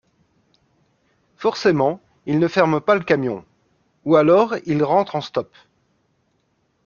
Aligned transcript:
Forcément, 1.37 2.01
il 2.25 2.39
ne 2.39 2.47
ferme 2.47 2.81
pas 2.81 2.95
le 2.95 3.03
camion. 3.03 3.45
Ou 4.05 4.15
alors 4.15 4.55
il 4.65 4.83
rentre 4.83 5.13
en 5.15 5.21
stop 5.21 5.53